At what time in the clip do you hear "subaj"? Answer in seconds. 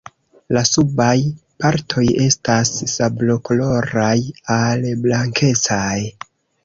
0.69-1.11